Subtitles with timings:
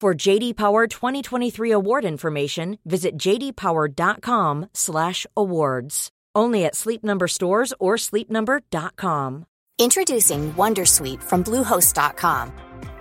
[0.00, 6.10] For JD Power 2023 award information, visit jdpower.com/awards.
[6.36, 9.46] Only at Sleep Number stores or sleepnumber.com.
[9.80, 12.52] Introducing Wondersuite from Bluehost.com.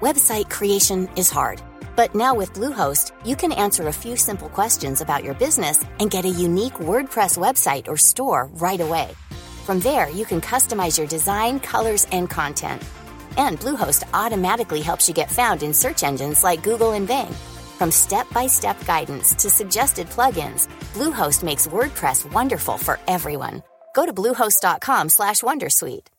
[0.01, 1.61] Website creation is hard,
[1.95, 6.09] but now with Bluehost, you can answer a few simple questions about your business and
[6.09, 9.09] get a unique WordPress website or store right away.
[9.67, 12.81] From there, you can customize your design, colors, and content.
[13.37, 17.31] And Bluehost automatically helps you get found in search engines like Google and Bing.
[17.77, 23.63] From step-by-step guidance to suggested plugins, Bluehost makes WordPress wonderful for everyone.
[23.95, 26.16] Go to bluehost.com/wondersuite.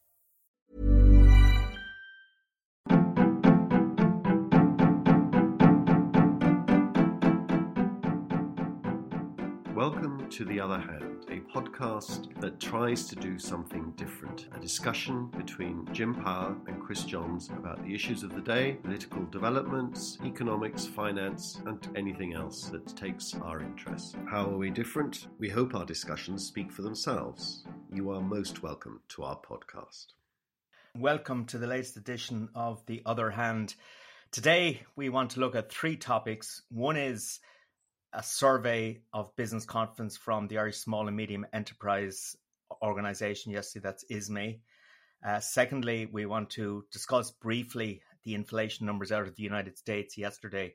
[10.31, 14.48] to The Other Hand, a podcast that tries to do something different.
[14.55, 19.25] A discussion between Jim Power and Chris Johns about the issues of the day, political
[19.27, 24.17] developments, economics, finance, and anything else that takes our interest.
[24.29, 25.29] How are we different?
[25.39, 27.65] We hope our discussions speak for themselves.
[27.91, 30.08] You are most welcome to our podcast.
[30.95, 33.77] Welcome to the latest edition of The Other Hand.
[34.31, 36.61] Today, we want to look at three topics.
[36.70, 37.41] One is
[38.13, 42.36] a survey of business confidence from the Irish Small and Medium Enterprise
[42.83, 43.52] Organisation.
[43.52, 44.61] Yesterday, that's ISME.
[45.27, 50.17] Uh, secondly, we want to discuss briefly the inflation numbers out of the United States
[50.17, 50.74] yesterday,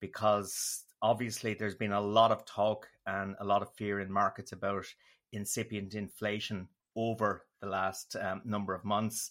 [0.00, 4.52] because obviously there's been a lot of talk and a lot of fear in markets
[4.52, 4.84] about
[5.32, 9.30] incipient inflation over the last um, number of months.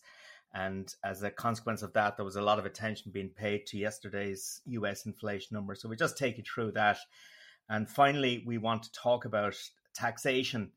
[0.53, 3.77] And as a consequence of that, there was a lot of attention being paid to
[3.77, 5.73] yesterday's US inflation number.
[5.75, 6.97] So we just take you through that.
[7.73, 9.55] And finally, we want to talk about
[9.95, 10.73] taxation.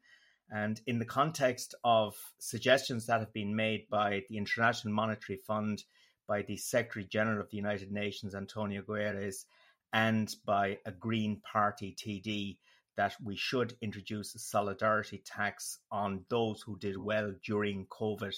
[0.50, 5.84] And in the context of suggestions that have been made by the International Monetary Fund,
[6.26, 9.44] by the Secretary General of the United Nations, Antonio Guterres,
[9.92, 12.56] and by a Green Party TD,
[12.96, 18.34] that we should introduce a solidarity tax on those who did well during COVID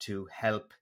[0.00, 0.74] to help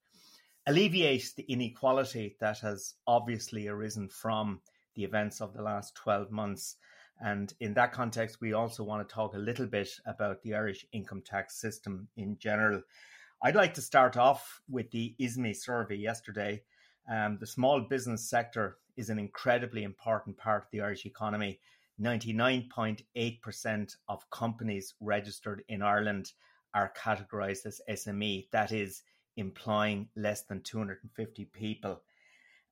[0.67, 4.61] alleviate the inequality that has obviously arisen from
[4.97, 6.79] the events of the last 12 months.
[7.23, 10.85] And in that context, we also want to talk a little bit about the Irish
[10.93, 12.83] income tax system in general.
[13.41, 16.63] I'd like to start off with the ISME survey yesterday.
[17.09, 21.61] Um, the small business sector is an incredibly important part of the Irish economy.
[22.01, 26.33] 99.8% of companies registered in Ireland
[26.75, 29.03] are categorized as SME, that is,
[29.37, 32.03] employing less than 250 people.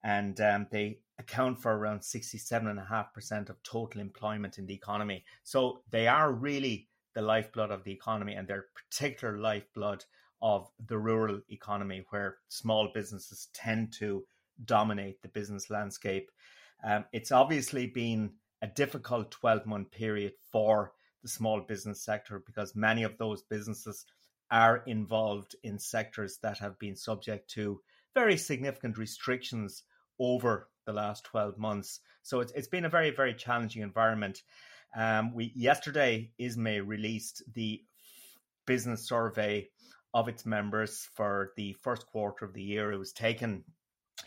[0.03, 5.25] And um, they account for around 67.5% of total employment in the economy.
[5.43, 10.05] So they are really the lifeblood of the economy, and they're particular lifeblood
[10.41, 14.25] of the rural economy, where small businesses tend to
[14.65, 16.31] dominate the business landscape.
[16.83, 18.33] Um, it's obviously been
[18.63, 24.07] a difficult 12 month period for the small business sector because many of those businesses
[24.51, 27.81] are involved in sectors that have been subject to
[28.15, 29.85] very significant restrictions
[30.21, 32.01] over the last 12 months.
[32.23, 34.43] So it's, it's been a very, very challenging environment.
[34.97, 37.83] Um, we yesterday ISME released the
[38.67, 39.69] business survey
[40.13, 42.93] of its members for the first quarter of the year.
[42.93, 43.65] It was taken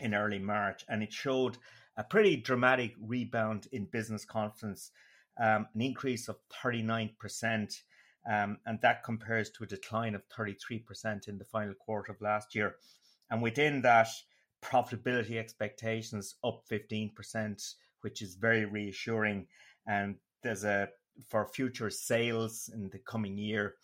[0.00, 1.58] in early March, and it showed
[1.96, 4.90] a pretty dramatic rebound in business confidence,
[5.40, 7.74] um, an increase of 39%.
[8.26, 12.54] Um, and that compares to a decline of 33% in the final quarter of last
[12.54, 12.76] year.
[13.30, 14.08] And within that,
[14.64, 19.46] profitability expectations up 15%, which is very reassuring.
[19.86, 20.88] And there's a,
[21.28, 23.74] for future sales in the coming year,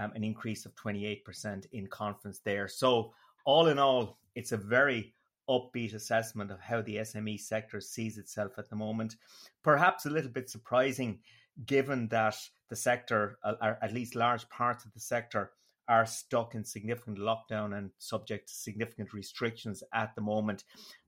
[0.00, 2.68] um, an increase of 28% in conference there.
[2.68, 3.12] So,
[3.44, 5.14] all in all, it's a very
[5.48, 9.16] upbeat assessment of how the SME sector sees itself at the moment.
[9.62, 11.18] Perhaps a little bit surprising,
[11.66, 12.36] given that
[12.68, 15.52] the sector, or at least large parts of the sector,
[15.90, 20.62] are stuck in significant lockdown and subject to significant restrictions at the moment.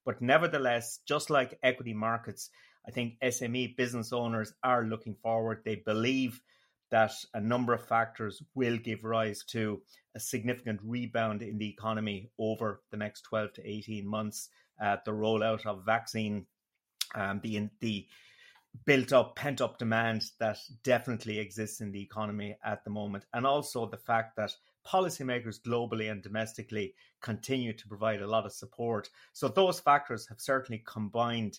[0.04, 2.50] But nevertheless, just like equity markets,
[2.86, 5.62] I think SME business owners are looking forward.
[5.64, 6.42] They believe
[6.90, 9.80] that a number of factors will give rise to
[10.16, 14.48] a significant rebound in the economy over the next 12 to 18 months.
[14.82, 16.44] Uh, the rollout of vaccine,
[17.14, 18.04] um, the, the
[18.84, 23.46] built up, pent up demand that definitely exists in the economy at the moment, and
[23.46, 24.52] also the fact that
[24.86, 29.08] policymakers globally and domestically continue to provide a lot of support.
[29.32, 31.58] So, those factors have certainly combined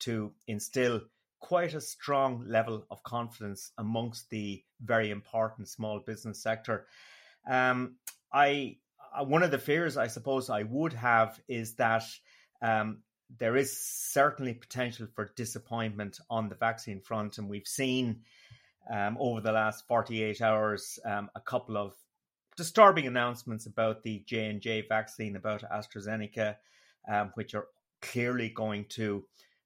[0.00, 1.00] to instill
[1.40, 6.86] quite a strong level of confidence amongst the very important small business sector.
[7.48, 7.96] Um,
[8.32, 8.78] I
[9.14, 12.04] uh, one of the fears I suppose I would have is that
[12.62, 13.02] um,
[13.38, 18.22] there is certainly potential for disappointment on the vaccine front, and we've seen
[18.90, 21.92] um, over the last 48 hours um, a couple of
[22.56, 26.56] disturbing announcements about the J and J vaccine, about AstraZeneca,
[27.08, 27.66] um, which are
[28.02, 29.24] clearly going to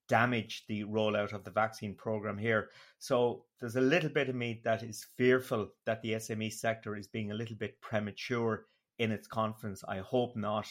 [0.08, 2.70] damage the rollout of the vaccine program here.
[2.98, 7.06] So there's a little bit of me that is fearful that the SME sector is
[7.06, 8.64] being a little bit premature
[8.98, 9.84] in its confidence.
[9.86, 10.66] I hope not.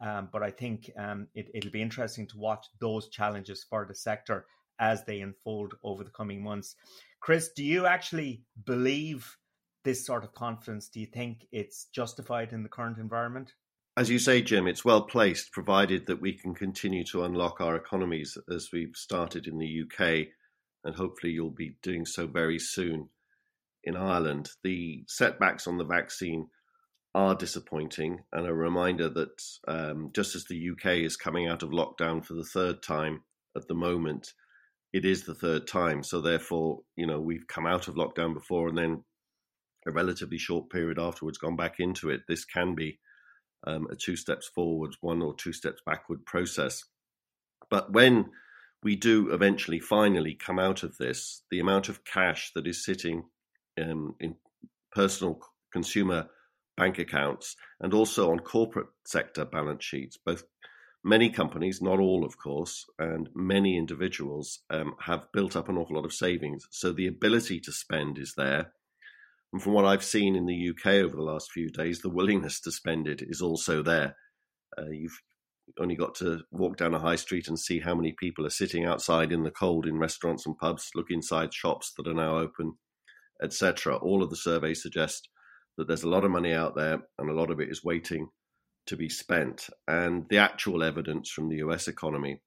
[0.00, 3.94] Um, but I think um, it, it'll be interesting to watch those challenges for the
[3.94, 4.46] sector
[4.78, 6.76] as they unfold over the coming months.
[7.20, 9.38] Chris, do you actually believe
[9.86, 10.88] this sort of confidence?
[10.88, 13.54] Do you think it's justified in the current environment?
[13.96, 17.76] As you say, Jim, it's well placed, provided that we can continue to unlock our
[17.76, 20.26] economies as we've started in the UK,
[20.84, 23.08] and hopefully you'll be doing so very soon
[23.84, 24.50] in Ireland.
[24.62, 26.48] The setbacks on the vaccine
[27.14, 31.70] are disappointing, and a reminder that um, just as the UK is coming out of
[31.70, 33.22] lockdown for the third time
[33.56, 34.34] at the moment,
[34.92, 36.02] it is the third time.
[36.02, 39.04] So therefore, you know, we've come out of lockdown before and then
[39.86, 42.22] a relatively short period afterwards gone back into it.
[42.28, 42.98] This can be
[43.66, 46.84] um, a two steps forward, one or two steps backward process.
[47.70, 48.30] But when
[48.82, 53.24] we do eventually finally come out of this, the amount of cash that is sitting
[53.80, 54.36] um, in
[54.92, 55.40] personal
[55.72, 56.28] consumer
[56.76, 60.44] bank accounts and also on corporate sector balance sheets, both
[61.02, 65.96] many companies, not all, of course, and many individuals um, have built up an awful
[65.96, 66.66] lot of savings.
[66.70, 68.72] So the ability to spend is there.
[69.56, 72.60] And from what I've seen in the UK over the last few days, the willingness
[72.60, 74.14] to spend it is also there.
[74.76, 75.18] Uh, you've
[75.80, 78.84] only got to walk down a high street and see how many people are sitting
[78.84, 82.74] outside in the cold in restaurants and pubs, look inside shops that are now open,
[83.42, 83.96] etc.
[83.96, 85.30] All of the surveys suggest
[85.78, 88.28] that there's a lot of money out there and a lot of it is waiting
[88.88, 89.70] to be spent.
[89.88, 92.42] And the actual evidence from the US economy,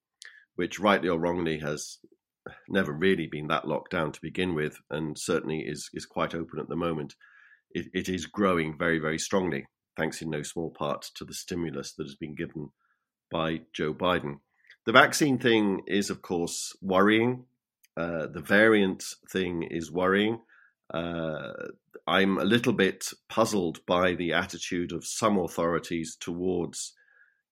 [0.57, 1.97] which rightly or wrongly has
[2.67, 6.59] never really been that locked down to begin with, and certainly is is quite open
[6.59, 7.15] at the moment.
[7.71, 11.93] It, it is growing very very strongly, thanks in no small part to the stimulus
[11.93, 12.69] that has been given
[13.31, 14.39] by Joe Biden.
[14.85, 17.45] The vaccine thing is, of course, worrying.
[17.95, 20.39] Uh, the variant thing is worrying.
[20.91, 21.51] Uh,
[22.07, 26.93] I'm a little bit puzzled by the attitude of some authorities towards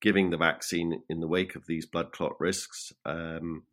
[0.02, 2.92] giving the vaccine in the wake of these blood clot risks.
[3.06, 3.64] Um,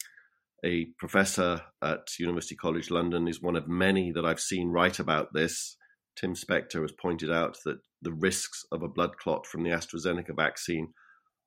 [0.65, 5.35] a professor at University College London is one of many that I've seen write about
[5.35, 5.77] this.
[6.17, 10.35] Tim Spector has pointed out that the risks of a blood clot from the AstraZeneca
[10.35, 10.95] vaccine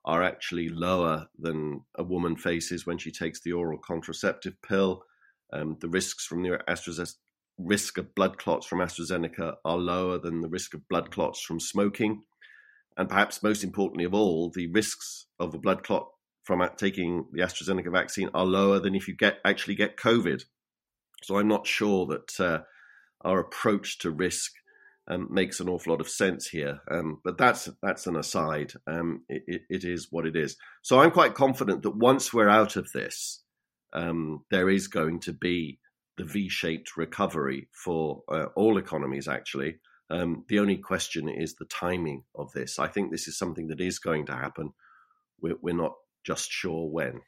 [0.05, 5.03] are actually lower than a woman faces when she takes the oral contraceptive pill.
[5.51, 7.15] Um, the risks from the AstraZeneca
[7.57, 11.59] risk of blood clots from AstraZeneca are lower than the risk of blood clots from
[11.59, 12.21] smoking.
[12.97, 16.07] And perhaps most importantly of all, the risks of a blood clot
[16.47, 20.45] from taking the AstraZeneca vaccine are lower than if you get actually get COVID.
[21.21, 22.59] So I'm not sure that uh,
[23.19, 24.53] our approach to risk
[25.09, 26.79] um, makes an awful lot of sense here.
[26.89, 28.71] Um, but that's that's an aside.
[28.87, 30.55] Um, it, it, it is what it is.
[30.83, 33.43] So I'm quite confident that once we're out of this,
[33.91, 35.79] um, there is going to be
[36.17, 39.27] the V-shaped recovery for uh, all economies.
[39.27, 42.79] Actually, um, the only question is the timing of this.
[42.79, 44.71] I think this is something that is going to happen.
[45.41, 45.93] We're, we're not
[46.27, 47.21] just sure when.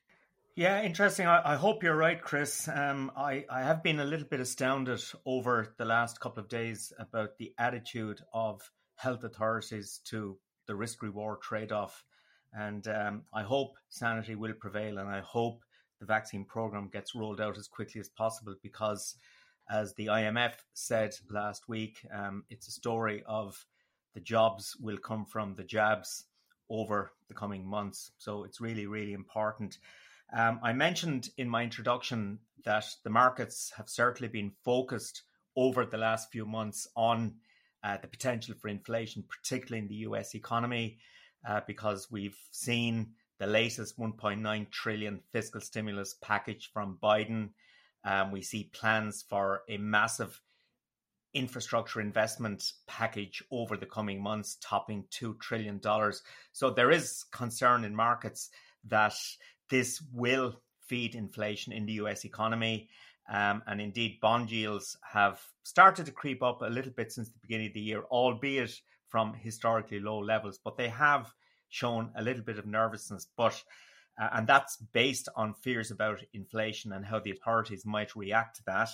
[0.58, 1.26] Yeah, interesting.
[1.26, 2.68] I, I hope you're right, Chris.
[2.68, 6.92] Um, I, I have been a little bit astounded over the last couple of days
[7.00, 10.38] about the attitude of health authorities to
[10.68, 12.04] the risk reward trade off.
[12.52, 15.64] And um, I hope sanity will prevail and I hope
[16.02, 19.16] the vaccine program gets rolled out as quickly as possible because,
[19.70, 23.66] as the IMF said last week, um, it's a story of
[24.14, 26.26] the jobs will come from the jabs
[26.70, 28.12] over the coming months.
[28.18, 29.78] So it's really, really important.
[30.32, 35.24] Um, I mentioned in my introduction that the markets have certainly been focused
[35.56, 37.36] over the last few months on
[37.84, 40.98] uh, the potential for inflation, particularly in the US economy,
[41.48, 47.50] uh, because we've seen the latest 1.9 trillion fiscal stimulus package from Biden.
[48.04, 50.42] Um, we see plans for a massive
[51.34, 55.80] infrastructure investment package over the coming months, topping $2 trillion.
[56.52, 58.50] So there is concern in markets
[58.88, 59.14] that
[59.70, 60.56] this will
[60.88, 62.90] feed inflation in the US economy.
[63.32, 67.40] Um, and indeed, bond yields have started to creep up a little bit since the
[67.42, 68.72] beginning of the year, albeit
[69.08, 70.60] from historically low levels.
[70.64, 71.32] But they have
[71.70, 73.28] shown a little bit of nervousness.
[73.38, 73.62] But
[74.20, 78.64] uh, and that's based on fears about inflation and how the authorities might react to
[78.66, 78.90] that.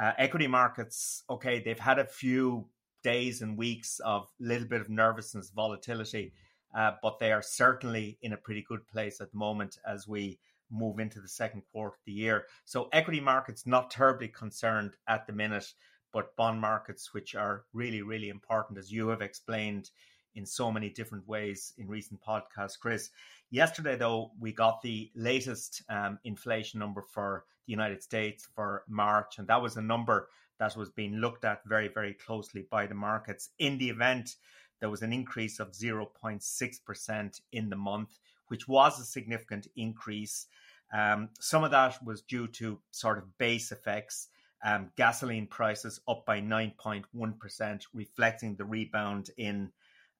[0.00, 2.66] Uh, equity markets, okay, they've had a few
[3.02, 6.32] days and weeks of a little bit of nervousness, volatility,
[6.76, 10.38] uh, but they are certainly in a pretty good place at the moment as we
[10.70, 12.46] move into the second quarter of the year.
[12.64, 15.66] So equity markets not terribly concerned at the minute,
[16.12, 19.90] but bond markets, which are really, really important, as you have explained
[20.34, 23.10] in so many different ways in recent podcasts, Chris.
[23.50, 29.38] Yesterday, though, we got the latest um, inflation number for the United States for March,
[29.38, 32.94] and that was a number that was being looked at very, very closely by the
[32.94, 33.50] markets.
[33.58, 34.36] In the event,
[34.80, 40.46] there was an increase of 0.6% in the month, which was a significant increase.
[40.92, 44.28] Um, some of that was due to sort of base effects.
[44.64, 49.72] Um, gasoline prices up by 9.1%, reflecting the rebound in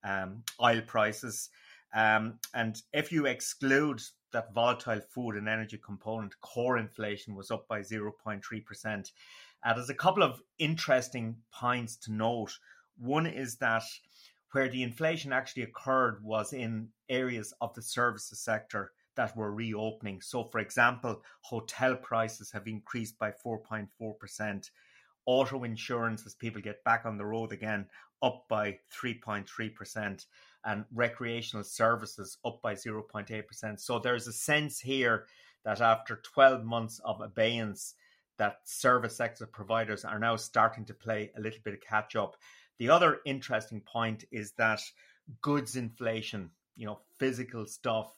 [0.05, 1.51] um, oil prices.
[1.95, 4.01] Um, and if you exclude
[4.33, 9.11] that volatile food and energy component, core inflation was up by 0.3%.
[9.65, 12.59] Uh, there's a couple of interesting points to note.
[12.99, 13.85] One is that
[14.53, 20.21] where the inflation actually occurred was in areas of the services sector that were reopening.
[20.21, 24.71] So, for example, hotel prices have increased by 4.4%.
[25.25, 27.87] Auto insurance, as people get back on the road again,
[28.23, 30.27] up by 3.3%,
[30.65, 33.81] and recreational services up by 0.8%.
[33.81, 35.27] So, there's a sense here
[35.65, 37.95] that after 12 months of abeyance,
[38.39, 42.37] that service sector providers are now starting to play a little bit of catch up.
[42.79, 44.81] The other interesting point is that
[45.41, 48.15] goods inflation, you know, physical stuff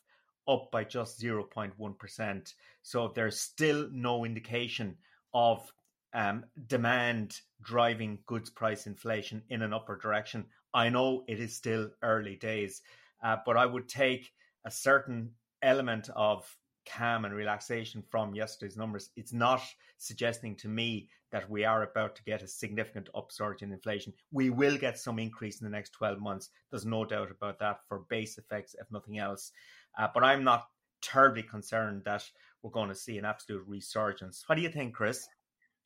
[0.49, 2.55] up by just 0.1%.
[2.83, 4.97] So there's still no indication
[5.33, 5.71] of
[6.15, 10.47] um, demand driving goods price inflation in an upward direction.
[10.73, 12.83] I know it is still early days,
[13.23, 14.31] uh, but I would take
[14.65, 16.47] a certain element of
[16.87, 19.11] calm and relaxation from yesterday's numbers.
[19.17, 19.63] It's not
[19.99, 24.13] suggesting to me that we are about to get a significant upsurge in inflation.
[24.31, 26.51] We will get some increase in the next 12 months.
[26.71, 29.51] There's no doubt about that for base effects, if nothing else.
[29.99, 30.69] Uh, but I'm not
[31.03, 32.25] terribly concerned that
[32.63, 34.45] we're going to see an absolute resurgence.
[34.47, 35.27] What do you think, Chris?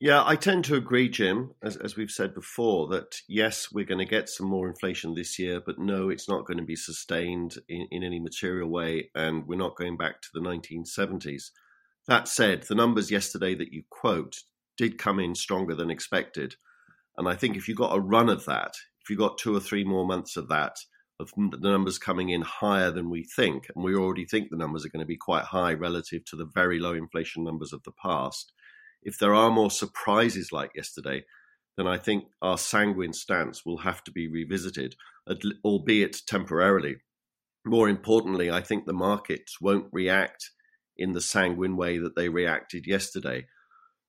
[0.01, 3.99] Yeah, I tend to agree, Jim, as, as we've said before, that yes, we're going
[3.99, 7.57] to get some more inflation this year, but no, it's not going to be sustained
[7.67, 11.49] in, in any material way, and we're not going back to the 1970s.
[12.07, 14.37] That said, the numbers yesterday that you quote
[14.77, 16.55] did come in stronger than expected.
[17.17, 19.59] And I think if you got a run of that, if you got two or
[19.59, 20.77] three more months of that,
[21.19, 24.85] of the numbers coming in higher than we think, and we already think the numbers
[24.85, 27.91] are going to be quite high relative to the very low inflation numbers of the
[28.01, 28.53] past.
[29.01, 31.23] If there are more surprises like yesterday,
[31.77, 34.95] then I think our sanguine stance will have to be revisited,
[35.63, 36.97] albeit temporarily.
[37.65, 40.51] More importantly, I think the markets won't react
[40.97, 43.47] in the sanguine way that they reacted yesterday,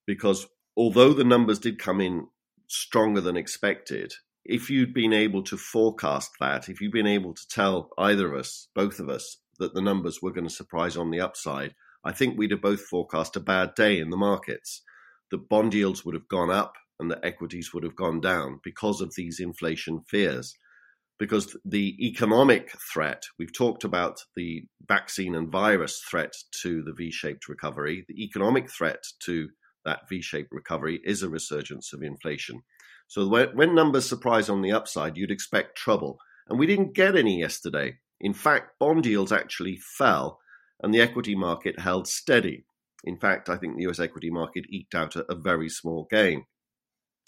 [0.06, 2.26] because although the numbers did come in
[2.66, 7.48] stronger than expected, if you'd been able to forecast that, if you'd been able to
[7.48, 11.10] tell either of us, both of us, that the numbers were going to surprise on
[11.10, 14.82] the upside, I think we'd have both forecast a bad day in the markets.
[15.30, 19.00] The bond yields would have gone up and the equities would have gone down because
[19.00, 20.54] of these inflation fears.
[21.18, 27.10] Because the economic threat, we've talked about the vaccine and virus threat to the V
[27.10, 28.06] shaped recovery.
[28.08, 29.50] The economic threat to
[29.84, 32.62] that V shaped recovery is a resurgence of inflation.
[33.06, 36.18] So when numbers surprise on the upside, you'd expect trouble.
[36.48, 37.98] And we didn't get any yesterday.
[38.20, 40.38] In fact, bond yields actually fell
[40.82, 42.64] and the equity market held steady.
[43.04, 46.44] In fact, I think the US equity market eked out a, a very small gain.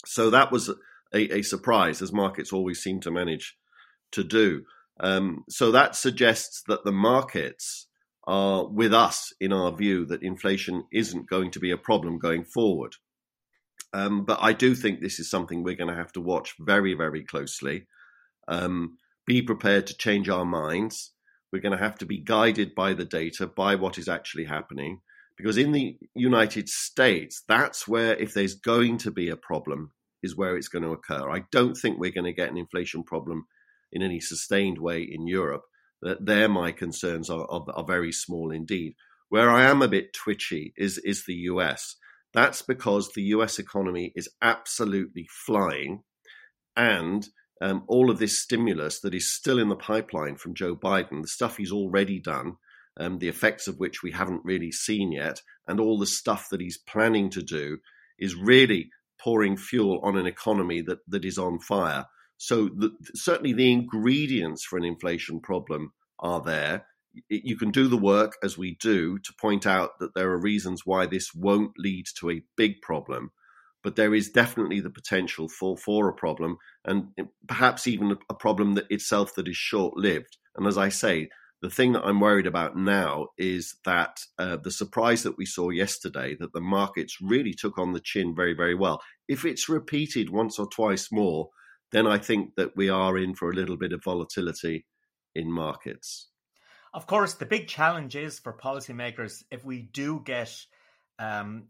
[0.05, 3.55] So that was a, a, surprise, as markets always seem to manage
[4.11, 4.63] to do.
[4.99, 7.87] Um, so that suggests that the markets
[8.25, 12.43] are with us in our view that inflation isn't going to be a problem going
[12.43, 12.95] forward.
[13.93, 16.93] Um, but I do think this is something we're going to have to watch very,
[16.95, 17.87] very closely.
[18.47, 21.11] Um, be prepared to change our minds
[21.53, 25.01] We're going to have to be guided by the data, by what is actually happening.
[25.37, 29.91] Because in the United States, that's where, if there's going to be a problem,
[30.23, 31.29] is where it's going to occur.
[31.29, 33.45] I don't think we're going to get an inflation problem
[33.91, 35.61] in any sustained way in Europe.
[36.01, 38.95] That there, my concerns are, are, are very small indeed.
[39.29, 41.95] Where I am a bit twitchy is is the US.
[42.33, 46.01] That's because the US economy is absolutely flying,
[46.75, 47.27] and
[47.63, 51.29] um, all of this stimulus that is still in the pipeline from Joe Biden, the
[51.29, 52.57] stuff he's already done,
[52.99, 56.59] um, the effects of which we haven't really seen yet, and all the stuff that
[56.59, 57.77] he's planning to do
[58.19, 62.05] is really pouring fuel on an economy that, that is on fire.
[62.35, 66.85] So, the, certainly, the ingredients for an inflation problem are there.
[67.29, 70.81] You can do the work as we do to point out that there are reasons
[70.83, 73.31] why this won't lead to a big problem,
[73.83, 77.09] but there is definitely the potential for, for a problem, and
[77.47, 80.37] perhaps even a problem that itself that is short lived.
[80.55, 81.29] And as I say,
[81.61, 85.69] the thing that I'm worried about now is that uh, the surprise that we saw
[85.69, 89.01] yesterday, that the markets really took on the chin very, very well.
[89.27, 91.49] If it's repeated once or twice more,
[91.93, 94.85] then I think that we are in for a little bit of volatility
[95.35, 96.27] in markets.
[96.93, 100.53] Of course, the big challenge is for policymakers if we do get
[101.17, 101.67] um,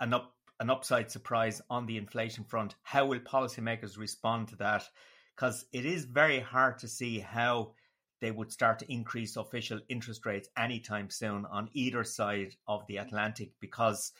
[0.00, 0.32] an up
[0.62, 4.88] an upside surprise on the inflation front, how will policymakers respond to that?
[5.34, 7.72] Because it is very hard to see how
[8.20, 12.98] they would start to increase official interest rates anytime soon on either side of the
[12.98, 14.12] Atlantic because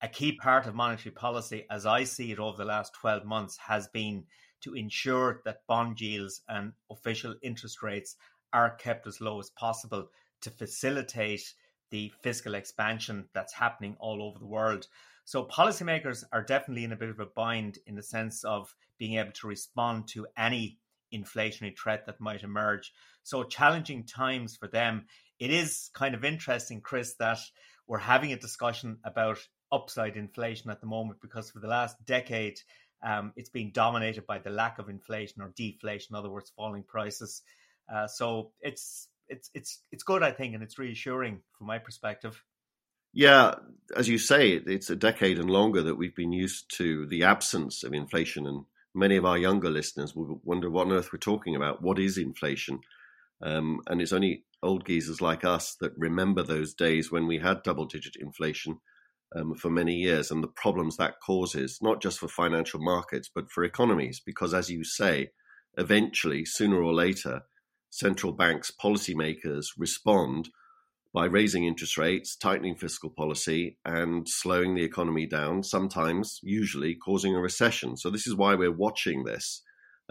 [0.00, 3.58] a key part of monetary policy, as I see it over the last 12 months,
[3.58, 4.24] has been
[4.62, 8.16] to ensure that bond yields and official interest rates
[8.54, 10.08] are kept as low as possible
[10.40, 11.52] to facilitate
[11.90, 14.86] the fiscal expansion that's happening all over the world.
[15.24, 19.18] So, policymakers are definitely in a bit of a bind in the sense of being
[19.18, 20.78] able to respond to any
[21.14, 22.92] inflationary threat that might emerge.
[23.22, 25.06] So, challenging times for them.
[25.38, 27.38] It is kind of interesting, Chris, that
[27.86, 29.38] we're having a discussion about
[29.72, 32.58] upside inflation at the moment because for the last decade,
[33.02, 36.82] um, it's been dominated by the lack of inflation or deflation, in other words, falling
[36.82, 37.42] prices.
[37.92, 42.42] Uh, so it's it's it's it's good, I think, and it's reassuring from my perspective.
[43.12, 43.54] Yeah,
[43.96, 47.82] as you say, it's a decade and longer that we've been used to the absence
[47.82, 48.64] of inflation, and
[48.94, 51.82] many of our younger listeners will wonder what on earth we're talking about.
[51.82, 52.80] What is inflation?
[53.42, 57.62] Um, and it's only old geezers like us that remember those days when we had
[57.62, 58.78] double-digit inflation
[59.34, 63.50] um, for many years and the problems that causes, not just for financial markets, but
[63.50, 64.20] for economies.
[64.24, 65.30] Because as you say,
[65.78, 67.42] eventually, sooner or later,
[67.90, 70.48] central banks, policymakers respond
[71.12, 77.34] by raising interest rates, tightening fiscal policy, and slowing the economy down, sometimes, usually, causing
[77.34, 77.96] a recession.
[77.96, 79.62] So, this is why we're watching this.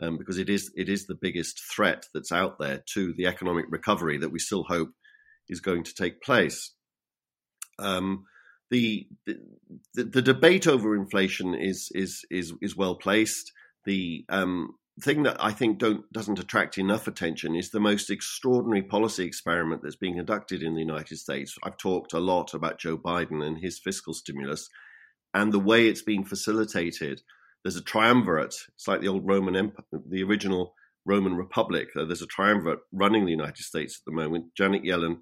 [0.01, 3.65] Um, because it is it is the biggest threat that's out there to the economic
[3.69, 4.91] recovery that we still hope
[5.49, 6.73] is going to take place.
[7.79, 8.23] Um,
[8.71, 13.51] the, the, the debate over inflation is is is is well placed.
[13.85, 18.81] The um, thing that I think don't doesn't attract enough attention is the most extraordinary
[18.81, 21.57] policy experiment that's being conducted in the United States.
[21.63, 24.69] I've talked a lot about Joe Biden and his fiscal stimulus
[25.33, 27.21] and the way it's being facilitated.
[27.63, 28.55] There's a triumvirate.
[28.75, 30.73] It's like the old Roman Empire, the original
[31.05, 31.89] Roman Republic.
[31.95, 34.55] Uh, there's a triumvirate running the United States at the moment.
[34.55, 35.17] Janet Yellen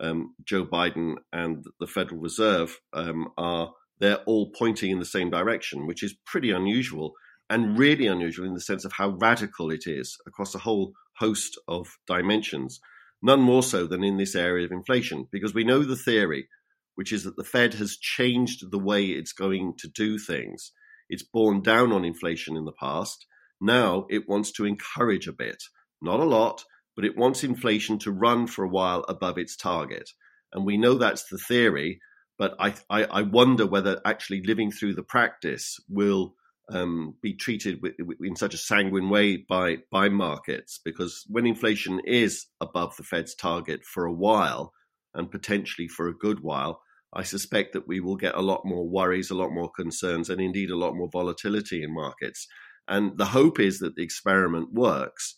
[0.00, 5.30] um, Joe Biden and the Federal Reserve um, are they're all pointing in the same
[5.30, 7.12] direction, which is pretty unusual
[7.50, 11.58] and really unusual in the sense of how radical it is across a whole host
[11.68, 12.80] of dimensions.
[13.22, 16.48] None more so than in this area of inflation, because we know the theory,
[16.94, 20.72] which is that the Fed has changed the way it's going to do things.
[21.08, 23.26] It's borne down on inflation in the past.
[23.60, 25.62] Now it wants to encourage a bit,
[26.00, 26.64] not a lot,
[26.96, 30.10] but it wants inflation to run for a while above its target.
[30.52, 32.00] And we know that's the theory,
[32.38, 36.34] but I, I, I wonder whether actually living through the practice will
[36.70, 42.00] um, be treated with, in such a sanguine way by, by markets, because when inflation
[42.04, 44.72] is above the Fed's target for a while,
[45.14, 46.80] and potentially for a good while,
[47.14, 50.40] I suspect that we will get a lot more worries, a lot more concerns, and
[50.40, 52.46] indeed a lot more volatility in markets.
[52.88, 55.34] And the hope is that the experiment works.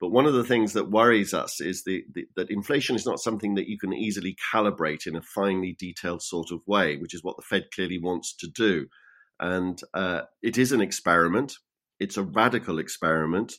[0.00, 3.20] But one of the things that worries us is the, the, that inflation is not
[3.20, 7.22] something that you can easily calibrate in a finely detailed sort of way, which is
[7.22, 8.86] what the Fed clearly wants to do.
[9.40, 11.54] And uh, it is an experiment.
[12.00, 13.54] It's a radical experiment.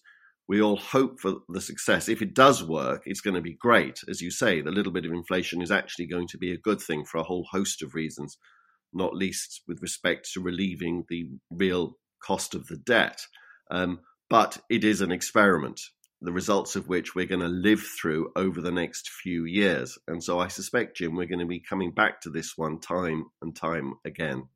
[0.48, 2.10] We all hope for the success.
[2.10, 4.00] If it does work, it's going to be great.
[4.10, 6.82] As you say, the little bit of inflation is actually going to be a good
[6.82, 8.38] thing for a whole host of reasons,
[8.92, 13.22] not least with respect to relieving the real cost of the debt.
[13.70, 15.82] Um, but it is an experiment
[16.22, 19.98] the results of which we're going to live through over the next few years.
[20.08, 23.26] And so I suspect, Jim, we're going to be coming back to this one time
[23.42, 24.48] and time again.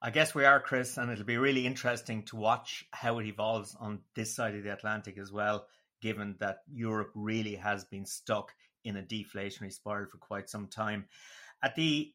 [0.00, 3.74] I guess we are, Chris, and it'll be really interesting to watch how it evolves
[3.80, 5.66] on this side of the Atlantic as well,
[6.00, 11.06] given that Europe really has been stuck in a deflationary spiral for quite some time.
[11.64, 12.12] At the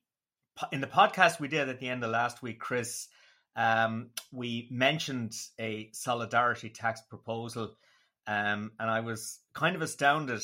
[0.71, 3.09] in the podcast we did at the end of last week, Chris,
[3.57, 7.75] um, we mentioned a solidarity tax proposal,
[8.27, 10.41] um, and I was kind of astounded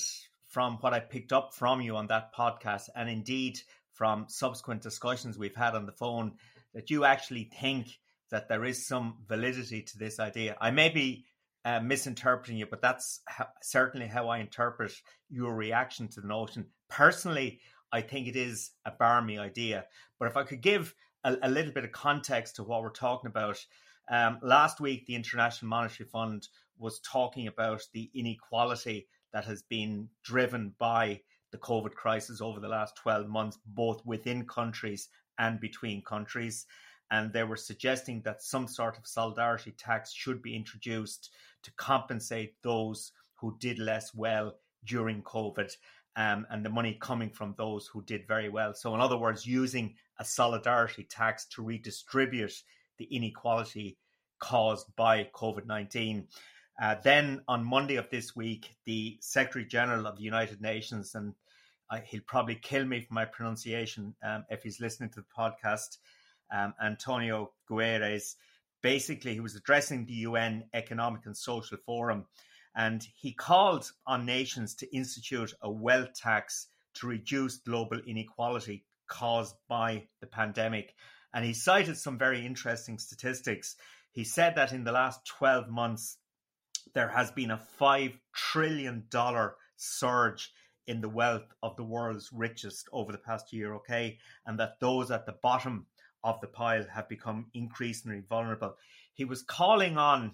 [0.48, 3.60] from what I picked up from you on that podcast, and indeed
[3.94, 6.34] from subsequent discussions we've had on the phone,
[6.74, 8.00] that you actually think
[8.32, 10.56] that there is some validity to this idea.
[10.62, 11.26] I may be
[11.66, 13.22] uh, misinterpreting you, but that's
[13.62, 14.92] certainly how I interpret
[15.30, 16.68] your reaction to the notion.
[16.90, 17.60] Personally,
[17.92, 19.86] I think it is a barmy idea.
[20.20, 23.30] But if I could give a, a little bit of context to what we're talking
[23.30, 23.64] about,
[24.10, 30.10] um, last week the International Monetary Fund was talking about the inequality that has been
[30.24, 36.04] driven by the COVID crisis over the last 12 months, both within countries and between
[36.04, 36.66] countries.
[37.12, 41.32] And they were suggesting that some sort of solidarity tax should be introduced
[41.64, 45.72] to compensate those who did less well during COVID
[46.16, 48.74] um, and the money coming from those who did very well.
[48.74, 52.62] So, in other words, using a solidarity tax to redistribute
[52.98, 53.98] the inequality
[54.40, 56.28] caused by COVID 19.
[56.82, 61.34] Uh, then on Monday of this week, the Secretary General of the United Nations, and
[61.90, 65.98] uh, he'll probably kill me for my pronunciation um, if he's listening to the podcast,
[66.52, 68.36] um, Antonio Guterres,
[68.82, 72.26] basically he was addressing the UN Economic and Social Forum
[72.76, 79.56] and he called on nations to institute a wealth tax to reduce global inequality caused
[79.68, 80.96] by the pandemic.
[81.34, 83.76] And he cited some very interesting statistics.
[84.12, 86.18] He said that in the last 12 months,
[86.94, 89.06] there has been a $5 trillion
[89.76, 90.52] surge
[90.90, 94.18] in the wealth of the world's richest over the past year, okay?
[94.48, 95.86] And that those at the bottom
[96.24, 98.76] of the pile have become increasingly vulnerable.
[99.14, 100.34] He was calling on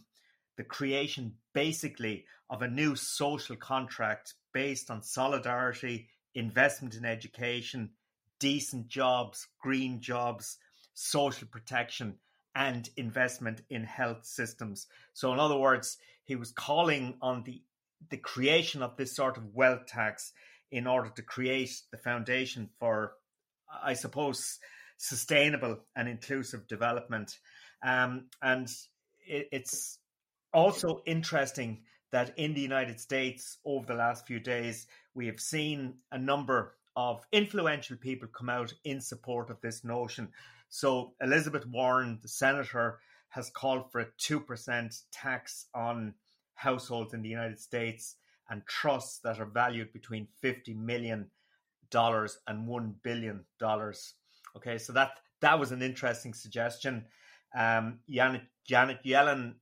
[0.55, 7.89] the creation basically of a new social contract based on solidarity, investment in education,
[8.39, 10.57] decent jobs, green jobs,
[10.93, 12.15] social protection,
[12.55, 14.87] and investment in health systems.
[15.13, 17.61] So, in other words, he was calling on the
[18.09, 20.31] the creation of this sort of wealth tax
[20.71, 23.13] in order to create the foundation for,
[23.83, 24.59] I suppose,
[24.97, 27.37] sustainable and inclusive development.
[27.83, 28.67] Um, and
[29.25, 29.99] it, it's
[30.53, 35.95] also interesting that in the United States over the last few days, we have seen
[36.11, 40.29] a number of influential people come out in support of this notion.
[40.69, 46.13] So, Elizabeth Warren, the senator, has called for a 2% tax on
[46.55, 48.15] households in the United States
[48.49, 51.29] and trusts that are valued between $50 million
[51.93, 53.45] and $1 billion.
[54.57, 57.05] Okay, so that, that was an interesting suggestion.
[57.55, 59.55] Um, Janet, Janet Yellen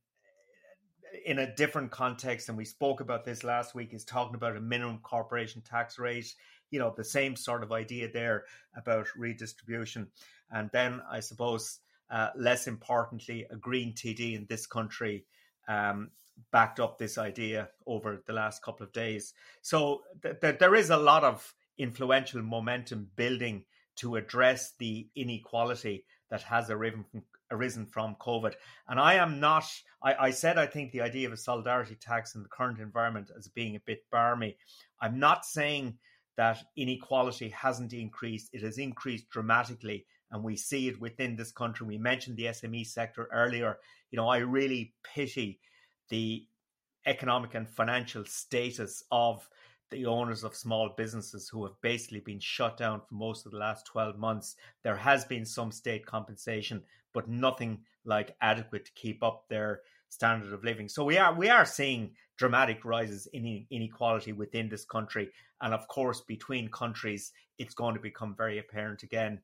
[1.24, 4.60] in a different context, and we spoke about this last week, is talking about a
[4.60, 6.34] minimum corporation tax rate.
[6.70, 8.44] You know, the same sort of idea there
[8.76, 10.08] about redistribution.
[10.50, 11.78] And then I suppose,
[12.10, 15.24] uh, less importantly, a green TD in this country
[15.68, 16.10] um,
[16.52, 19.34] backed up this idea over the last couple of days.
[19.62, 23.64] So th- th- there is a lot of influential momentum building
[23.96, 28.54] to address the inequality that has arisen from, arisen from COVID.
[28.88, 29.64] And I am not,
[30.02, 33.30] I, I, said I think the idea of a solidarity tax in the current environment
[33.36, 34.56] as being a bit barmy.
[35.00, 35.98] I'm not saying
[36.36, 40.06] that inequality hasn't increased, it has increased dramatically.
[40.30, 41.86] And we see it within this country.
[41.86, 43.78] We mentioned the SME sector earlier.
[44.10, 45.60] You know, I really pity
[46.08, 46.46] the
[47.06, 49.48] economic and financial status of
[49.90, 53.58] the owners of small businesses who have basically been shut down for most of the
[53.58, 54.56] last 12 months.
[54.82, 60.52] There has been some state compensation, but nothing like adequate to keep up their standard
[60.52, 60.88] of living.
[60.88, 65.86] So we are we are seeing dramatic rises in inequality within this country, and of
[65.88, 69.40] course between countries, it's going to become very apparent again.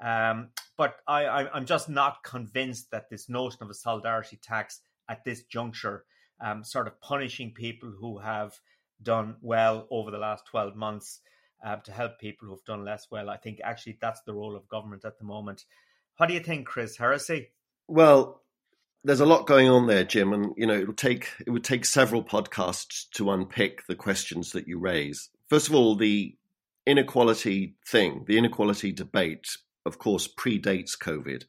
[0.00, 4.80] Um, but I, I, am just not convinced that this notion of a solidarity tax
[5.08, 6.04] at this juncture,
[6.40, 8.58] um, sort of punishing people who have
[9.02, 11.20] done well over the last 12 months
[11.64, 13.30] uh, to help people who've done less well.
[13.30, 15.64] I think actually that's the role of government at the moment.
[16.16, 17.48] What do you think, Chris Heresy?
[17.88, 18.42] Well,
[19.02, 21.64] there's a lot going on there, Jim, and you know it would take it would
[21.64, 25.28] take several podcasts to unpick the questions that you raise.
[25.48, 26.36] First of all, the
[26.86, 29.46] inequality thing, the inequality debate,
[29.84, 31.44] of course, predates COVID,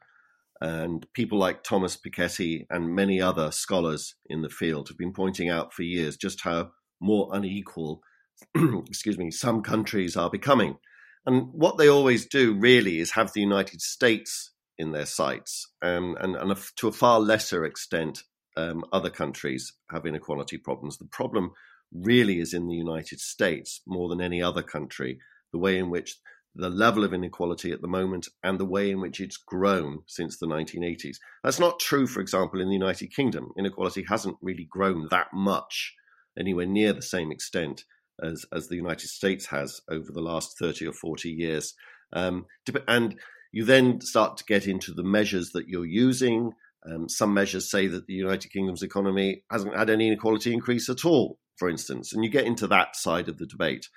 [0.62, 5.50] and people like Thomas Piketty and many other scholars in the field have been pointing
[5.50, 8.02] out for years just how more unequal,
[8.56, 10.78] excuse me, some countries are becoming.
[11.26, 16.18] And what they always do really is have the United States in their sights, um,
[16.20, 18.24] and, and a, to a far lesser extent,
[18.58, 20.98] um, other countries have inequality problems.
[20.98, 21.52] The problem
[21.94, 25.20] really is in the United States more than any other country,
[25.52, 26.18] the way in which
[26.56, 30.38] the level of inequality at the moment and the way in which it's grown since
[30.38, 31.18] the 1980s.
[31.44, 33.50] That's not true, for example, in the United Kingdom.
[33.58, 35.94] Inequality hasn't really grown that much,
[36.40, 37.84] anywhere near the same extent
[38.24, 41.74] as, as the United States has over the last 30 or 40 years.
[42.14, 42.46] Um,
[42.88, 43.20] and
[43.52, 46.54] you then start to get into the measures that you're using.
[46.90, 51.04] Um, some measures say that the United Kingdom's economy hasn't had any inequality increase at
[51.04, 53.88] all, for instance, and you get into that side of the debate.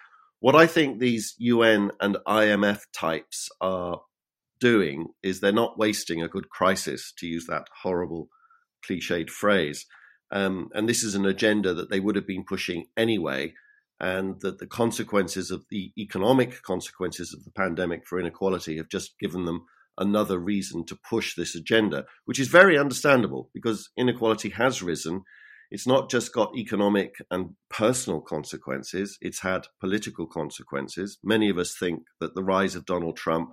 [0.41, 4.03] What I think these UN and IMF types are
[4.61, 8.29] doing is they're not wasting a good crisis, to use that horrible
[8.89, 9.87] cliched phrase.
[10.31, 13.55] Um, and this is an agenda that they would have been pushing anyway,
[13.99, 19.19] and that the consequences of the economic consequences of the pandemic for inequality have just
[19.19, 19.65] given them
[19.97, 25.25] another reason to push this agenda, which is very understandable because inequality has risen
[25.71, 31.19] it's not just got economic and personal consequences, it's had political consequences.
[31.23, 33.51] Many of us think that the rise of Donald Trump,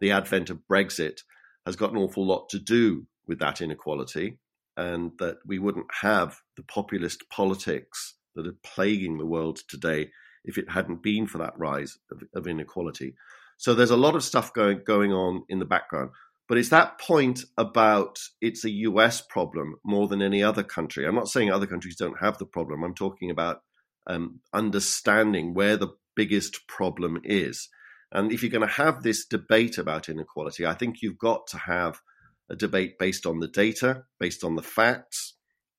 [0.00, 1.20] the advent of Brexit,
[1.64, 4.38] has got an awful lot to do with that inequality,
[4.76, 10.10] and that we wouldn't have the populist politics that are plaguing the world today
[10.44, 13.14] if it hadn't been for that rise of, of inequality.
[13.56, 16.10] So there's a lot of stuff going going on in the background.
[16.48, 21.04] But it's that point about it's a US problem more than any other country.
[21.04, 22.84] I'm not saying other countries don't have the problem.
[22.84, 23.62] I'm talking about
[24.06, 27.68] um, understanding where the biggest problem is.
[28.12, 31.58] And if you're going to have this debate about inequality, I think you've got to
[31.58, 32.00] have
[32.48, 35.34] a debate based on the data, based on the facts,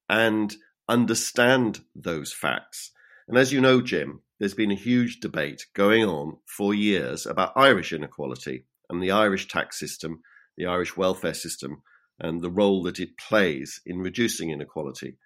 [0.09, 0.53] and
[0.89, 2.91] understand those facts.
[3.27, 7.53] And as you know, Jim, there's been a huge debate going on for years about
[7.55, 10.21] Irish inequality and the Irish tax system
[10.57, 11.83] the Irish welfare system
[12.19, 15.17] and the role that it plays in reducing inequality.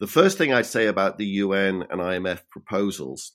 [0.00, 3.32] The first thing I'd say about the UN and IMF proposals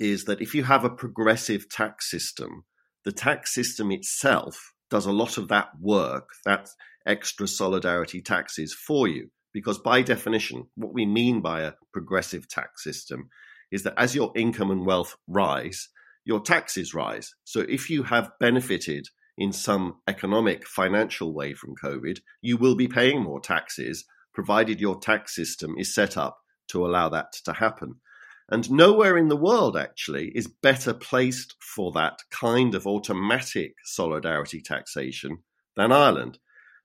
[0.00, 2.64] is that if you have a progressive tax system,
[3.04, 6.70] the tax system itself does a lot of that work, that
[7.06, 9.30] extra solidarity taxes for you.
[9.52, 13.28] Because by definition, what we mean by a progressive tax system
[13.70, 15.88] is that as your income and wealth rise,
[16.24, 17.34] your taxes rise.
[17.44, 19.08] So if you have benefited
[19.38, 24.98] in some economic, financial way from COVID, you will be paying more taxes, provided your
[24.98, 27.94] tax system is set up to allow that to happen.
[28.50, 34.60] And nowhere in the world actually is better placed for that kind of automatic solidarity
[34.60, 35.38] taxation
[35.76, 36.40] than Ireland.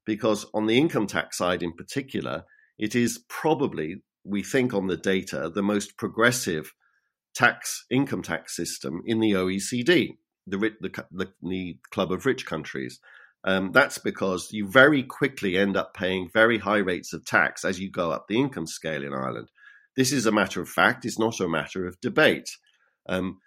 [0.05, 2.43] Because on the income tax side in particular,
[2.77, 6.73] it is probably, we think on the data, the most progressive
[7.33, 12.99] tax income tax system in the OECD the, the, the, the club of rich countries.
[13.45, 17.79] Um, that's because you very quickly end up paying very high rates of tax as
[17.79, 19.49] you go up the income scale in Ireland.
[19.97, 22.49] This is a matter of fact, it's not a matter of debate.
[23.07, 23.39] Um,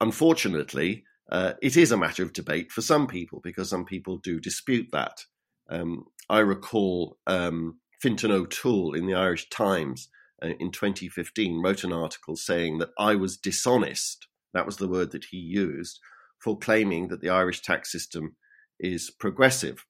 [0.00, 4.40] unfortunately, uh, it is a matter of debate for some people because some people do
[4.40, 5.24] dispute that.
[5.70, 10.08] Um, I recall um, Fintan O'Toole in the Irish Times
[10.42, 14.26] uh, in 2015 wrote an article saying that I was dishonest.
[14.54, 16.00] That was the word that he used
[16.38, 18.36] for claiming that the Irish tax system
[18.78, 19.84] is progressive.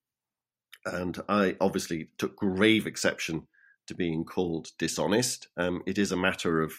[0.85, 3.49] And I obviously took grave exception
[3.89, 5.49] to being called dishonest.
[5.57, 6.73] Um, it is a matter of,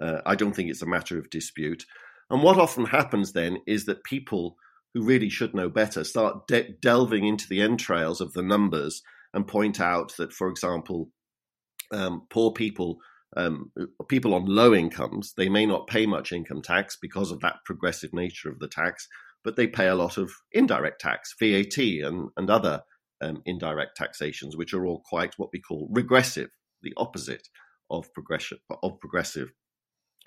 [0.00, 1.84] uh, I don't think it's a matter of dispute.
[2.30, 4.56] And what often happens then is that people
[4.92, 9.46] who really should know better start de- delving into the entrails of the numbers and
[9.46, 11.10] point out that, for example,
[11.90, 12.98] um, poor people
[13.36, 13.72] um,
[14.08, 18.12] people on low incomes, they may not pay much income tax because of that progressive
[18.12, 19.08] nature of the tax,
[19.42, 22.82] but they pay a lot of indirect tax, VAT, and, and other
[23.20, 26.50] um, indirect taxations, which are all quite what we call regressive,
[26.82, 27.48] the opposite
[27.90, 29.52] of progression of progressive.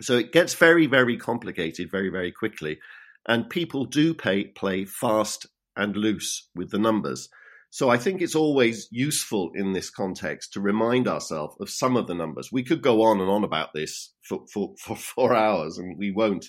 [0.02, 2.80] So it gets very, very complicated very, very quickly,
[3.28, 7.30] and people do pay play fast and loose with the numbers.
[7.70, 12.08] So I think it's always useful in this context to remind ourselves of some of
[12.08, 12.50] the numbers.
[12.52, 16.12] We could go on and on about this for, for, for four hours, and we
[16.12, 16.46] won't.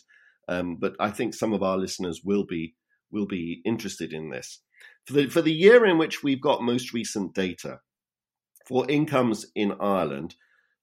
[0.49, 2.75] Um, but I think some of our listeners will be
[3.11, 4.61] will be interested in this.
[5.07, 7.81] For the for the year in which we've got most recent data
[8.67, 10.35] for incomes in Ireland,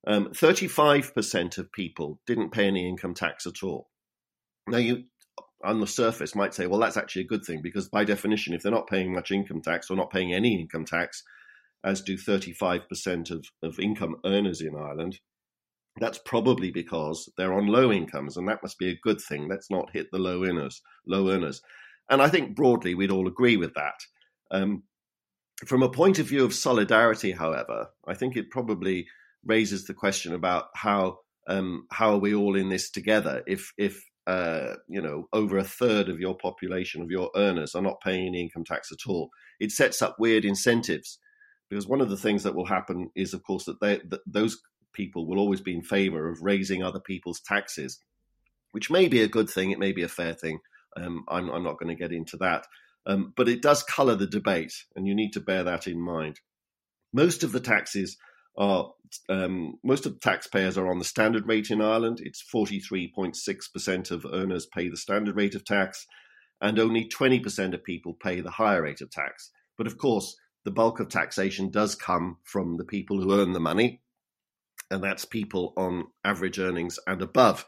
[0.08, 3.90] um, 35% of people didn't pay any income tax at all.
[4.68, 5.04] Now, you
[5.66, 8.64] on the surface might say, well, that's actually a good thing because by definition, if
[8.64, 11.24] they're not paying much income tax or not paying any income tax,
[11.84, 15.20] as do 35% of, of income earners in Ireland,
[16.00, 19.48] That's probably because they're on low incomes, and that must be a good thing.
[19.48, 20.82] Let's not hit the low earners.
[21.08, 21.62] Low earners,
[22.10, 23.96] and I think broadly we'd all agree with that.
[24.52, 24.84] Um,
[25.66, 29.08] from a point of view of solidarity, however, I think it probably
[29.46, 33.44] raises the question about how um, how are we all in this together?
[33.48, 37.82] If if uh, you know over a third of your population of your earners are
[37.82, 41.20] not paying any income tax at all, it sets up weird incentives.
[41.70, 44.62] Because one of the things that will happen is, of course, that, they, that those
[44.94, 48.00] people will always be in favour of raising other people's taxes,
[48.72, 49.72] which may be a good thing.
[49.72, 50.60] It may be a fair thing.
[50.96, 52.68] Um, I'm, I'm, not going to get into that.
[53.06, 56.40] Um, but it does colour the debate, and you need to bear that in mind.
[57.14, 58.18] Most of the taxes
[58.58, 58.92] are,
[59.30, 62.22] um, most of the taxpayers are on the standard rate in Ireland.
[62.24, 66.06] It's 43.6% of earners pay the standard rate of tax,
[66.62, 69.52] and only 20% of people pay the higher rate of tax.
[69.78, 73.60] But of course, the bulk of taxation does come from the people who earn the
[73.60, 74.02] money,
[74.90, 77.66] and that's people on average earnings and above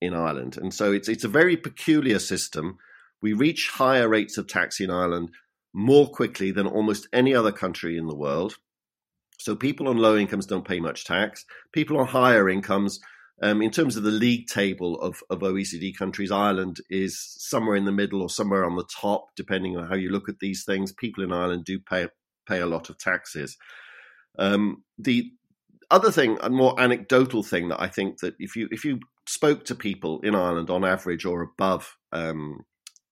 [0.00, 0.56] in Ireland.
[0.56, 2.78] And so it's it's a very peculiar system.
[3.20, 5.30] We reach higher rates of tax in Ireland
[5.74, 8.56] more quickly than almost any other country in the world.
[9.38, 11.44] So people on low incomes don't pay much tax.
[11.72, 13.00] People on higher incomes,
[13.40, 17.84] um, in terms of the league table of, of OECD countries, Ireland is somewhere in
[17.84, 20.92] the middle or somewhere on the top, depending on how you look at these things.
[20.92, 22.08] People in Ireland do pay
[22.48, 23.56] pay a lot of taxes.
[24.38, 25.30] Um, the
[25.90, 29.64] other thing, a more anecdotal thing that I think that if you if you spoke
[29.66, 32.64] to people in Ireland on average or above um,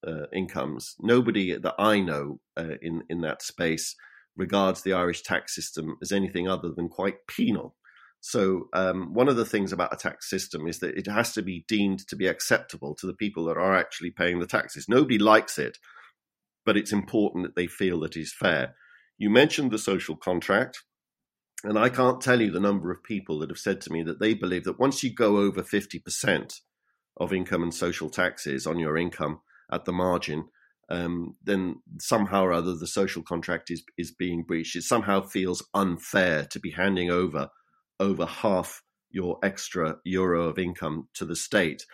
[0.04, 3.94] uh, incomes, nobody that I know uh, in in that space
[4.36, 7.74] regards the Irish tax system as anything other than quite penal.
[8.20, 11.42] So um, one of the things about a tax system is that it has to
[11.42, 14.88] be deemed to be acceptable to the people that are actually paying the taxes.
[14.88, 15.78] Nobody likes it,
[16.64, 18.74] but it's important that they feel that it's fair.
[19.18, 20.82] You mentioned the social contract.
[21.64, 24.20] And I can't tell you the number of people that have said to me that
[24.20, 26.60] they believe that once you go over 50%
[27.16, 29.40] of income and social taxes on your income
[29.72, 30.48] at the margin,
[30.88, 34.76] um, then somehow or other the social contract is, is being breached.
[34.76, 37.48] It somehow feels unfair to be handing over
[37.98, 41.84] over half your extra euro of income to the state.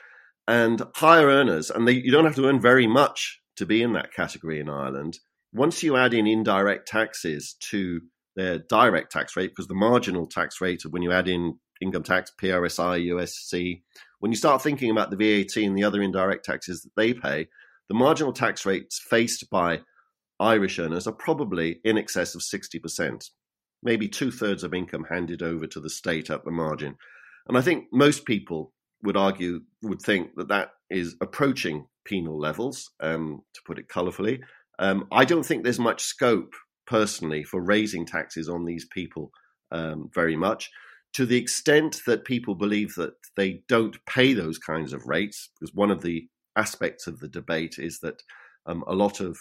[0.48, 3.92] And higher earners, and they, you don't have to earn very much to be in
[3.92, 5.20] that category in Ireland.
[5.52, 8.00] Once you add in indirect taxes to
[8.34, 12.02] their direct tax rate because the marginal tax rate of when you add in income
[12.02, 13.82] tax, PRSI, USC,
[14.20, 17.48] when you start thinking about the VAT and the other indirect taxes that they pay,
[17.92, 19.82] the marginal tax rates faced by
[20.40, 23.28] Irish earners are probably in excess of 60%,
[23.82, 26.96] maybe two thirds of income handed over to the state at the margin.
[27.46, 32.90] And I think most people would argue, would think that that is approaching penal levels,
[33.00, 34.40] um, to put it colourfully.
[34.78, 36.54] Um, I don't think there's much scope
[36.86, 39.32] personally for raising taxes on these people
[39.70, 40.70] um, very much.
[41.16, 45.74] To the extent that people believe that they don't pay those kinds of rates, because
[45.74, 48.22] one of the aspects of the debate is that
[48.66, 49.38] um, a lot of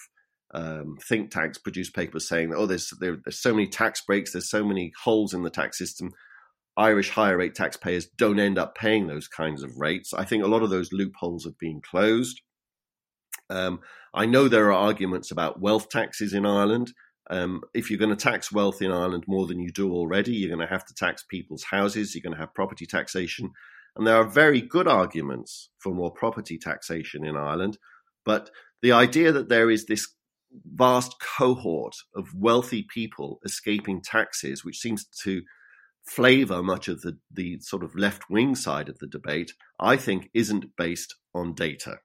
[0.54, 4.34] um, think tanks produce papers saying that oh, there's there, there's so many tax breaks,
[4.34, 6.12] there's so many holes in the tax system.
[6.78, 10.14] Irish higher rate taxpayers don't end up paying those kinds of rates.
[10.14, 12.42] I think a lot of those loopholes have been closed.
[13.50, 13.82] Um,
[14.14, 16.94] I know there are arguments about wealth taxes in Ireland.
[17.30, 20.54] Um, if you're going to tax wealth in Ireland more than you do already, you're
[20.54, 23.52] going to have to tax people's houses, you're going to have property taxation.
[23.96, 27.78] And there are very good arguments for more property taxation in Ireland.
[28.24, 28.50] But
[28.82, 30.08] the idea that there is this
[30.66, 35.42] vast cohort of wealthy people escaping taxes, which seems to
[36.04, 40.30] flavor much of the, the sort of left wing side of the debate, I think
[40.34, 41.98] isn't based on data.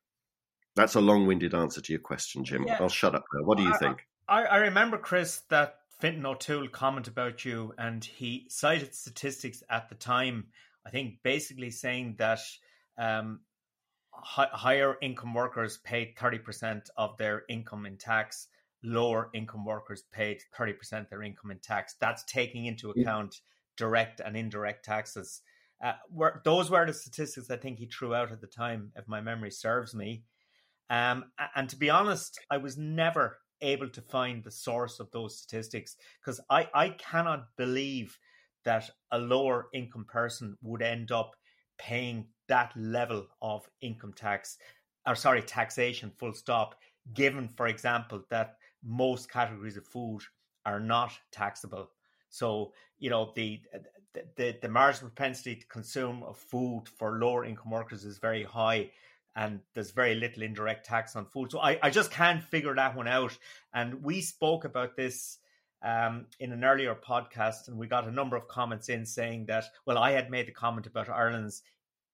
[0.75, 2.65] That's a long winded answer to your question, Jim.
[2.67, 2.77] Yeah.
[2.81, 3.47] I'll shut up now.
[3.47, 4.07] What do you think?
[4.29, 9.89] I, I remember, Chris, that Fintan O'Toole comment about you, and he cited statistics at
[9.89, 10.49] the time.
[10.87, 12.39] I think basically saying that
[12.97, 13.41] um,
[14.13, 18.49] hi- higher income workers paid 30% of their income in tax,
[18.83, 21.97] lower income workers paid 30% of their income in tax.
[22.01, 23.41] That's taking into account
[23.77, 25.43] direct and indirect taxes.
[25.83, 29.07] Uh, were, those were the statistics I think he threw out at the time, if
[29.09, 30.23] my memory serves me.
[30.89, 31.25] Um,
[31.55, 35.97] and to be honest, I was never able to find the source of those statistics
[36.21, 38.19] because I, I cannot believe
[38.67, 41.35] that a lower income person would end up
[41.79, 44.59] paying that level of income tax
[45.07, 46.75] or sorry taxation full stop
[47.15, 50.21] given for example that most categories of food
[50.65, 51.89] are not taxable
[52.29, 53.61] so you know the
[54.37, 58.91] the, the marginal propensity to consume of food for lower income workers is very high
[59.37, 61.53] and there's very little indirect tax on food.
[61.53, 63.37] So I, I just can't figure that one out.
[63.75, 65.37] And we spoke about this
[65.87, 69.67] um, in an earlier podcast, and we got a number of comments in saying that,
[69.87, 71.63] well, I had made the comment about Ireland's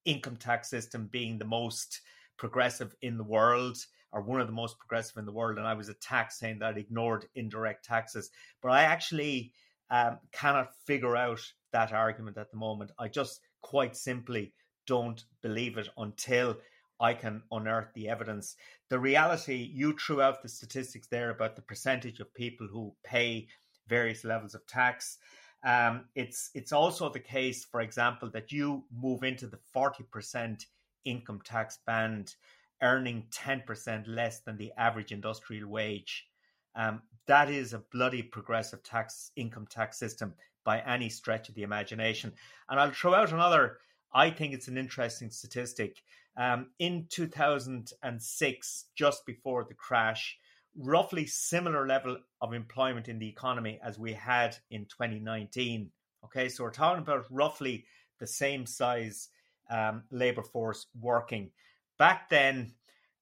[0.05, 2.03] income tax system being the most
[2.37, 3.79] progressive in the world
[4.13, 5.57] or one of the most progressive in the world.
[5.57, 8.31] And I was attacked saying that I'd ignored indirect taxes.
[8.61, 9.55] But I actually
[9.91, 11.41] um, cannot figure out
[11.73, 12.91] that argument at the moment.
[12.99, 14.53] I just quite simply
[14.87, 16.59] don't believe it until
[17.01, 18.55] I can unearth the evidence.
[18.91, 23.49] The reality, you threw out the statistics there about the percentage of people who pay
[23.89, 25.19] various levels of tax.
[25.65, 30.67] Um, it's it's also the case, for example, that you move into the forty percent
[31.05, 32.35] income tax band,
[32.83, 36.27] earning ten percent less than the average industrial wage.
[36.75, 41.63] Um, that is a bloody progressive tax income tax system by any stretch of the
[41.63, 42.33] imagination.
[42.69, 43.79] And I'll throw out another.
[44.13, 46.03] I think it's an interesting statistic.
[46.37, 50.39] Um, in 2006, just before the crash,
[50.77, 55.91] roughly similar level of employment in the economy as we had in 2019.
[56.25, 57.85] Okay, so we're talking about roughly
[58.19, 59.29] the same size
[59.71, 61.51] um, labor force working.
[61.99, 62.73] Back then,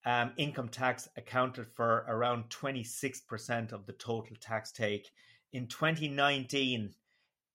[0.05, 5.11] um, income tax accounted for around 26% of the total tax take.
[5.53, 6.95] In 2019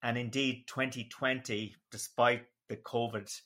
[0.02, 3.40] and indeed 2020, despite the COVID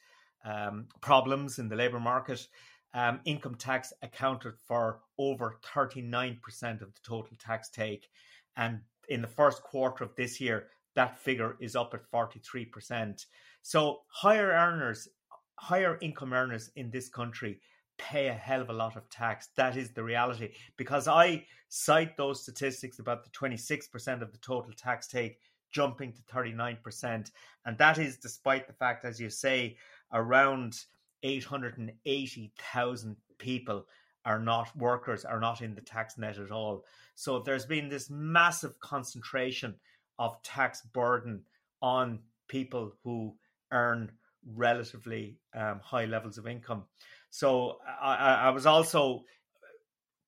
[0.45, 2.47] um, problems in the labor market,
[2.95, 6.39] um, income tax accounted for over 39%
[6.83, 8.09] of the total tax take.
[8.57, 13.25] And in the first quarter of this year, that figure is up at 43%.
[13.63, 15.09] So higher earners,
[15.57, 17.61] higher income earners in this country
[17.99, 19.51] pay a hell of a lot of tax.
[19.57, 20.51] That is the reality.
[20.77, 25.39] Because I cite those statistics about the 26% of the total tax take
[25.71, 27.31] jumping to 39%.
[27.65, 29.77] And that is despite the fact, as you say,
[30.13, 30.77] around
[31.23, 33.87] 880,000 people
[34.25, 36.85] are not workers, are not in the tax net at all.
[37.15, 39.77] So there's been this massive concentration
[40.19, 41.43] of tax burden
[41.81, 43.35] on people who
[43.73, 44.13] earn
[44.55, 46.85] relatively um, high levels of income.
[47.31, 49.25] So I, I was also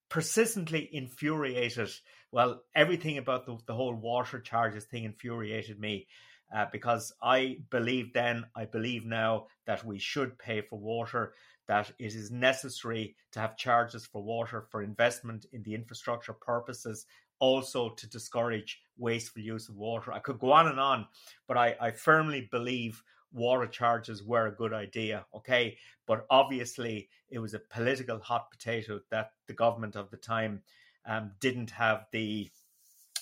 [0.09, 1.91] persistently infuriated.
[2.31, 6.07] Well, everything about the, the whole water charges thing infuriated me
[6.55, 11.35] uh, because I believe then, I believe now that we should pay for water,
[11.69, 17.07] that it is necessary to have charges for water for investment in the infrastructure purposes,
[17.39, 20.13] also to discourage wasteful use of water.
[20.13, 21.07] I could go on and on,
[21.49, 25.77] but I, I firmly believe water charges were a good idea, okay?
[26.07, 30.63] But obviously, it was a political hot potato that the government of the time
[31.07, 32.51] um, didn't have the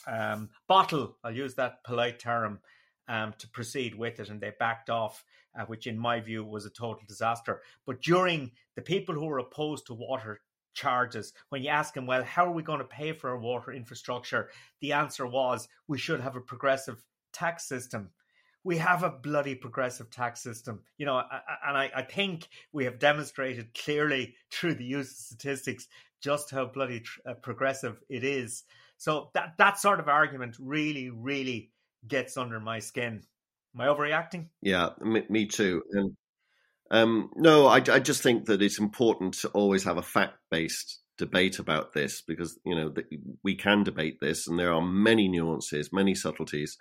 [0.06, 2.58] um, bottle, I'll use that polite term,
[3.10, 5.24] um, to proceed with it, and they backed off,
[5.58, 7.60] uh, which in my view was a total disaster.
[7.84, 10.40] But during the people who were opposed to water
[10.74, 13.72] charges, when you ask them, well, how are we going to pay for our water
[13.72, 14.48] infrastructure?
[14.80, 17.02] The answer was we should have a progressive
[17.32, 18.10] tax system.
[18.62, 21.20] We have a bloody progressive tax system, you know,
[21.66, 25.88] and I, I think we have demonstrated clearly through the use of statistics
[26.20, 28.64] just how bloody tr- uh, progressive it is.
[28.98, 31.70] So that that sort of argument really, really
[32.06, 33.22] gets under my skin.
[33.74, 34.46] Am I overreacting?
[34.62, 35.82] Yeah, me, me too.
[35.92, 36.16] And
[36.90, 41.60] um, no, I, I, just think that it's important to always have a fact-based debate
[41.60, 42.92] about this because you know
[43.44, 46.76] we can debate this, and there are many nuances, many subtleties.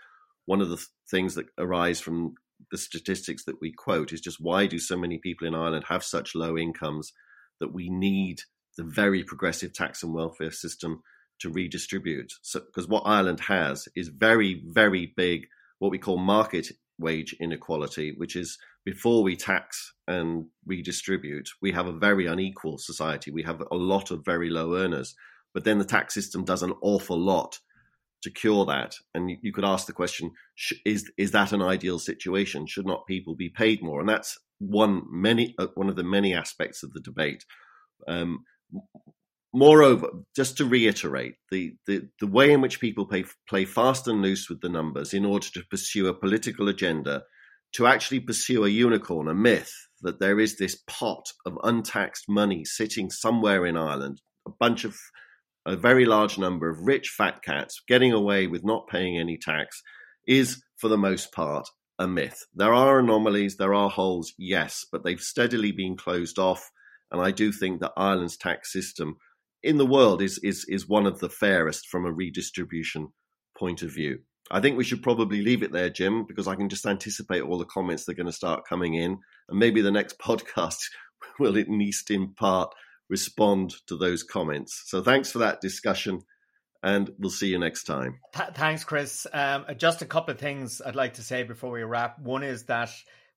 [0.46, 2.34] One of the th- things that arise from
[2.72, 6.04] the statistics that we quote is just why do so many people in Ireland have
[6.04, 7.14] such low incomes
[7.60, 8.42] that we need
[8.78, 11.04] the very progressive tax and welfare system
[11.40, 12.34] to redistribute.
[12.42, 15.48] So, because what Ireland has is very, very big,
[15.80, 16.68] what we call market
[16.98, 23.32] wage inequality, which is before we tax and redistribute, we have a very unequal society.
[23.32, 25.16] We have a lot of very low earners,
[25.54, 27.60] but then the tax system does an awful lot
[28.24, 28.96] to cure that.
[29.14, 30.32] And you, you could ask the question:
[30.86, 32.66] Is is that an ideal situation?
[32.66, 34.00] Should not people be paid more?
[34.00, 37.46] And that's one many uh, one of the many aspects of the debate.
[38.08, 38.44] Um,
[39.54, 44.22] Moreover, just to reiterate, the, the, the way in which people play, play fast and
[44.22, 47.24] loose with the numbers in order to pursue a political agenda,
[47.74, 49.72] to actually pursue a unicorn, a myth
[50.02, 54.96] that there is this pot of untaxed money sitting somewhere in Ireland, a bunch of,
[55.66, 59.82] a very large number of rich fat cats getting away with not paying any tax,
[60.28, 62.46] is for the most part a myth.
[62.56, 66.72] There are anomalies, there are holes, yes, but they've steadily been closed off.
[67.12, 69.18] And I do think that Ireland's tax system
[69.64, 73.10] in the world is is is one of the fairest from a redistribution
[73.58, 74.20] point of view.
[74.52, 77.60] I think we should probably leave it there, Jim, because I can just anticipate all
[77.60, 80.80] the comments that are going to start coming in, and maybe the next podcast
[81.40, 82.74] will at least in part
[83.10, 84.84] respond to those comments.
[84.86, 86.22] So thanks for that discussion.
[86.82, 88.20] and we'll see you next time.
[88.34, 89.28] Th- thanks, Chris.
[89.34, 92.20] Um, just a couple of things I'd like to say before we wrap.
[92.20, 92.90] One is that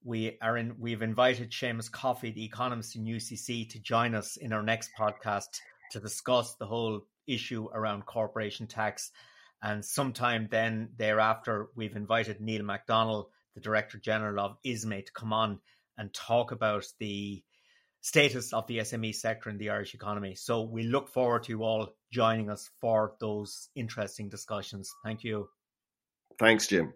[0.05, 0.77] we are in.
[0.79, 5.49] We've invited Seamus Coffey, the economist in UCC, to join us in our next podcast
[5.93, 9.11] to discuss the whole issue around corporation tax.
[9.63, 15.33] And sometime then thereafter, we've invited Neil McDonnell, the Director General of ISME, to come
[15.33, 15.61] on
[15.97, 17.43] and talk about the
[18.01, 20.35] status of the SME sector in the Irish economy.
[20.35, 24.93] So we look forward to you all joining us for those interesting discussions.
[25.05, 25.49] Thank you.
[26.39, 26.93] Thanks, Jim.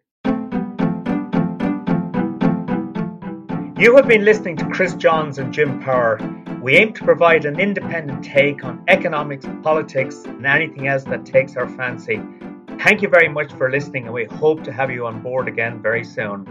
[3.78, 6.18] You have been listening to Chris Johns and Jim Power.
[6.62, 11.54] We aim to provide an independent take on economics, politics, and anything else that takes
[11.54, 12.20] our fancy.
[12.80, 15.80] Thank you very much for listening, and we hope to have you on board again
[15.80, 16.46] very soon.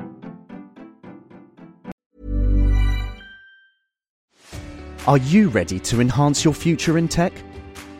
[5.07, 7.33] Are you ready to enhance your future in tech?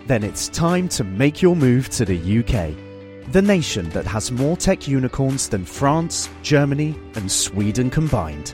[0.08, 4.56] Then it's time to make your move to the UK, the nation that has more
[4.56, 8.54] tech unicorns than France, Germany, and Sweden combined.